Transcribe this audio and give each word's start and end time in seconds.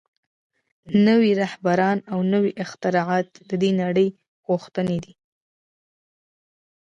نوي 1.07 1.31
رهبران 1.41 1.97
او 2.11 2.19
نوي 2.33 2.51
اختراعات 2.63 3.29
د 3.49 3.51
دې 3.61 3.71
نړۍ 3.81 4.07
غوښتنې 4.47 4.97
دي 5.03 5.13